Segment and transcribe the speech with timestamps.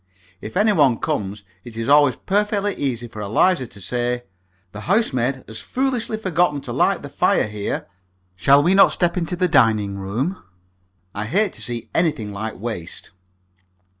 [0.41, 4.23] If any one comes, it is always perfectly easy for Eliza to say,
[4.71, 7.85] "The housemaid has foolishly forgotten to light the fire here.
[8.35, 10.41] Shall we not step into the dining room?"
[11.13, 13.11] I hate to see anything like waste.